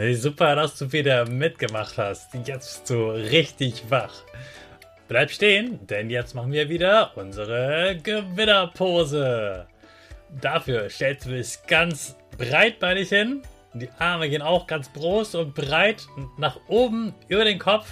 [0.00, 2.32] Hey, super, dass du wieder mitgemacht hast.
[2.46, 4.14] Jetzt bist du richtig wach.
[5.08, 9.66] Bleib stehen, denn jetzt machen wir wieder unsere Gewinnerpose.
[10.40, 13.42] Dafür stellst du dich ganz breitbeinig hin.
[13.74, 16.06] Die Arme gehen auch ganz groß und breit
[16.38, 17.86] nach oben über den Kopf.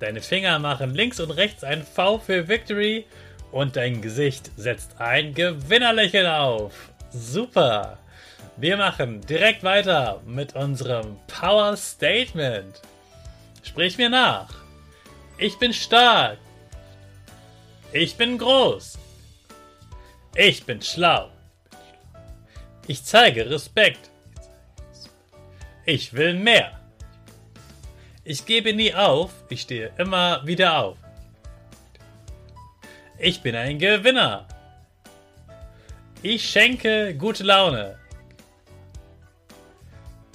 [0.00, 3.06] Deine Finger machen links und rechts ein V für Victory
[3.52, 6.90] und dein Gesicht setzt ein Gewinnerlächeln auf.
[7.12, 8.01] Super!
[8.56, 12.80] Wir machen direkt weiter mit unserem Power Statement.
[13.62, 14.50] Sprich mir nach.
[15.38, 16.38] Ich bin stark.
[17.92, 18.98] Ich bin groß.
[20.36, 21.30] Ich bin schlau.
[22.86, 24.10] Ich zeige Respekt.
[25.84, 26.80] Ich will mehr.
[28.24, 30.96] Ich gebe nie auf, ich stehe immer wieder auf.
[33.18, 34.46] Ich bin ein Gewinner.
[36.22, 37.98] Ich schenke gute Laune.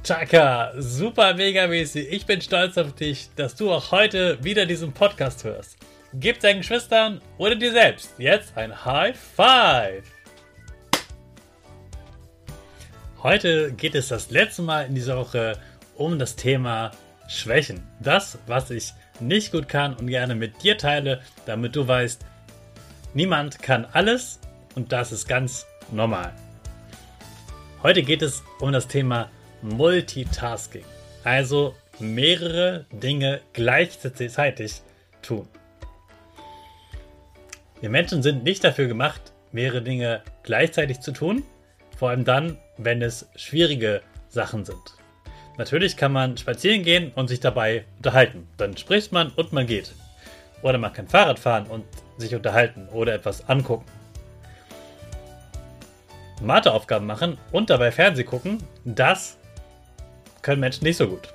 [0.08, 2.08] Chaka, super mega mäßig.
[2.10, 5.76] Ich bin stolz auf dich, dass du auch heute wieder diesen Podcast hörst.
[6.14, 10.06] Gib deinen Geschwistern oder dir selbst jetzt ein High Five.
[13.22, 15.60] Heute geht es das letzte Mal in dieser Woche
[15.98, 16.92] um das Thema
[17.28, 17.86] Schwächen.
[18.00, 22.26] Das, was ich nicht gut kann und gerne mit dir teile, damit du weißt,
[23.14, 24.40] niemand kann alles
[24.74, 26.34] und das ist ganz normal.
[27.84, 29.37] Heute geht es um das Thema Schwächen.
[29.70, 30.86] Multitasking.
[31.24, 34.82] Also mehrere Dinge gleichzeitig
[35.22, 35.48] tun.
[37.82, 41.44] Wir Menschen sind nicht dafür gemacht, mehrere Dinge gleichzeitig zu tun,
[41.98, 44.98] vor allem dann, wenn es schwierige Sachen sind.
[45.58, 48.48] Natürlich kann man spazieren gehen und sich dabei unterhalten.
[48.58, 49.92] Dann spricht man und man geht.
[50.62, 51.86] Oder man kann Fahrrad fahren und
[52.18, 53.86] sich unterhalten oder etwas angucken.
[56.42, 59.38] Matheaufgaben machen und dabei Fernseh gucken, das
[60.48, 61.28] können Menschen nicht so gut.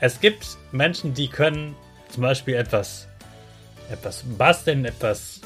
[0.00, 1.76] Es gibt Menschen, die können
[2.08, 3.06] zum Beispiel etwas,
[3.88, 5.40] etwas basteln, etwas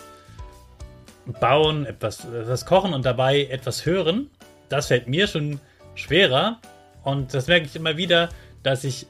[1.39, 4.31] bauen, etwas, etwas kochen und dabei etwas hören.
[4.71, 5.61] Das fällt mir schon
[5.95, 6.59] schwerer.
[7.05, 8.31] Und das merke ich immer wieder,
[8.63, 9.07] dass ich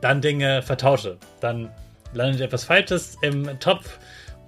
[0.00, 1.18] dann Dinge vertausche.
[1.40, 1.72] Dann
[2.12, 3.98] landet etwas Falsches im Topf.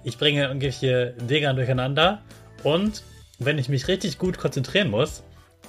[0.05, 2.21] Ich bringe irgendwelche Dinge durcheinander.
[2.63, 3.03] Und
[3.37, 5.23] wenn ich mich richtig gut konzentrieren muss,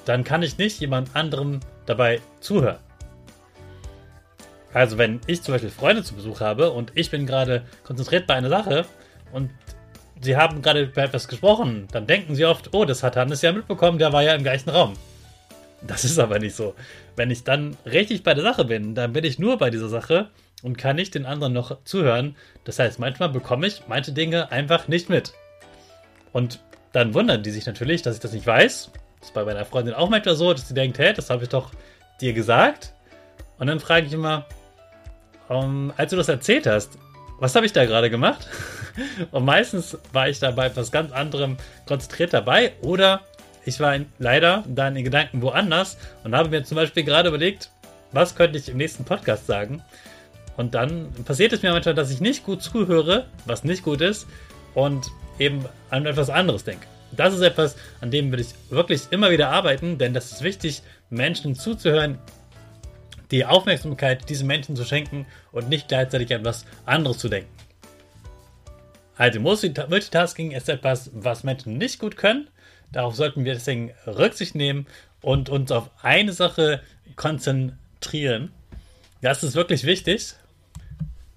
[0.05, 2.79] dann kann ich nicht jemand anderem dabei zuhören.
[4.73, 8.35] Also wenn ich zum Beispiel Freunde zu Besuch habe und ich bin gerade konzentriert bei
[8.35, 8.85] einer Sache
[9.33, 9.51] und
[10.21, 13.53] sie haben gerade bei etwas gesprochen, dann denken sie oft, oh, das hat Hannes ja
[13.53, 14.95] mitbekommen, der war ja im gleichen Raum.
[15.87, 16.75] Das ist aber nicht so.
[17.17, 20.29] Wenn ich dann richtig bei der Sache bin, dann bin ich nur bei dieser Sache
[20.63, 22.37] und kann nicht den anderen noch zuhören.
[22.65, 25.33] Das heißt, manchmal bekomme ich manche Dinge einfach nicht mit.
[26.33, 26.61] Und
[26.93, 29.95] dann wundern die sich natürlich, dass ich das nicht weiß das ist bei meiner Freundin
[29.95, 31.73] auch manchmal so, dass sie denkt, hey, das habe ich doch
[32.21, 32.93] dir gesagt.
[33.59, 34.47] Und dann frage ich immer,
[35.49, 36.99] um, als du das erzählt hast,
[37.39, 38.47] was habe ich da gerade gemacht?
[39.31, 41.57] Und meistens war ich da bei etwas ganz anderem
[41.87, 43.23] konzentriert dabei oder
[43.65, 47.71] ich war in, leider dann in Gedanken woanders und habe mir zum Beispiel gerade überlegt,
[48.13, 49.83] was könnte ich im nächsten Podcast sagen?
[50.57, 54.27] Und dann passiert es mir manchmal, dass ich nicht gut zuhöre, was nicht gut ist,
[54.75, 55.07] und
[55.39, 56.87] eben an etwas anderes denke.
[57.13, 60.83] Das ist etwas, an dem würde ich wirklich immer wieder arbeiten, denn das ist wichtig,
[61.11, 62.19] Menschen zuzuhören,
[63.31, 67.51] die Aufmerksamkeit diesen Menschen zu schenken und nicht gleichzeitig etwas anderes zu denken.
[69.17, 72.49] Also Multitasking ist etwas, was Menschen nicht gut können.
[72.93, 74.87] Darauf sollten wir deswegen Rücksicht nehmen
[75.21, 76.83] und uns auf eine Sache
[77.17, 78.53] konzentrieren.
[79.21, 80.35] Das ist wirklich wichtig.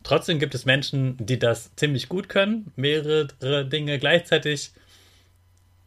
[0.03, 4.71] Trotzdem gibt es Menschen, die das ziemlich gut können, mehrere Dinge gleichzeitig.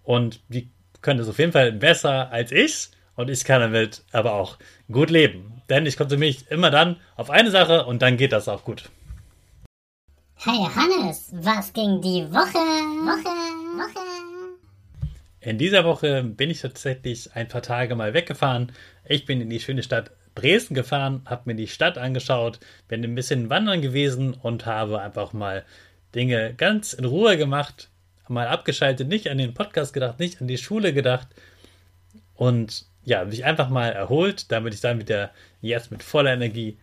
[0.04, 0.70] Und die
[1.02, 2.90] können das auf jeden Fall besser als ich.
[3.16, 4.58] Und ich kann damit aber auch
[4.90, 5.62] gut leben.
[5.68, 8.90] Denn ich konzentriere mich immer dann auf eine Sache und dann geht das auch gut.
[10.36, 12.58] Hey Hannes, was ging die Woche?
[12.58, 13.30] Woche,
[13.78, 14.04] Woche.
[15.40, 18.72] In dieser Woche bin ich tatsächlich ein paar Tage mal weggefahren.
[19.06, 22.58] Ich bin in die schöne Stadt Dresden gefahren, habe mir die Stadt angeschaut,
[22.88, 25.64] bin ein bisschen wandern gewesen und habe einfach mal
[26.14, 27.88] Dinge ganz in Ruhe gemacht,
[28.28, 31.28] mal abgeschaltet, nicht an den Podcast gedacht, nicht an die Schule gedacht
[32.34, 35.30] und ja, mich einfach mal erholt, damit ich dann wieder
[35.60, 36.78] jetzt mit voller Energie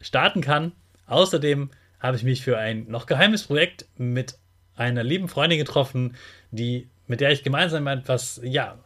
[0.00, 0.72] starten kann.
[1.06, 1.70] Außerdem
[2.00, 4.36] habe ich mich für ein noch geheimes Projekt mit
[4.76, 6.16] einer lieben Freundin getroffen,
[6.50, 8.78] die mit der ich gemeinsam etwas ja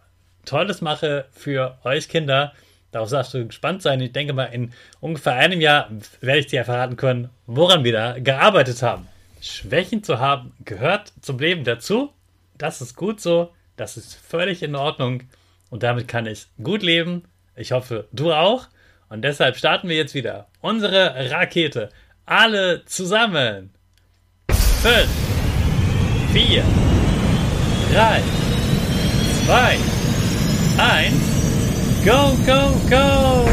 [0.44, 2.52] Tolles mache für euch Kinder.
[2.90, 4.00] Darauf darfst du gespannt sein.
[4.00, 5.90] Ich denke mal, in ungefähr einem Jahr
[6.20, 9.08] werde ich dir verraten können, woran wir da gearbeitet haben.
[9.44, 12.12] Schwächen zu haben gehört zum Leben dazu.
[12.56, 13.52] Das ist gut so.
[13.76, 15.24] Das ist völlig in Ordnung.
[15.70, 17.24] Und damit kann ich gut leben.
[17.56, 18.68] Ich hoffe, du auch.
[19.08, 21.90] Und deshalb starten wir jetzt wieder unsere Rakete.
[22.26, 23.70] Alle zusammen.
[24.48, 25.08] 5,
[26.32, 26.64] 4,
[27.92, 28.22] 3,
[29.46, 29.78] 2,
[30.78, 31.34] 1.
[32.04, 33.43] Go, go, go!